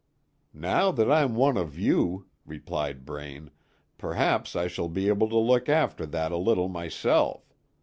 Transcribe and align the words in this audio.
"Now 0.55 0.89
that 0.93 1.11
I'm 1.11 1.35
one 1.35 1.57
of 1.57 1.77
you," 1.77 2.25
replied 2.43 3.05
Braine, 3.05 3.51
"perhaps 3.99 4.55
I 4.55 4.65
shall 4.65 4.89
be 4.89 5.07
able 5.09 5.29
to 5.29 5.37
look 5.37 5.69
after 5.69 6.07
that 6.07 6.31
a 6.31 6.37
little 6.37 6.69
myself. 6.69 7.53